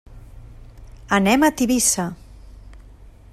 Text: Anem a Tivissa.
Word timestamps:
Anem 1.17 1.45
a 1.45 1.51
Tivissa. 1.59 2.07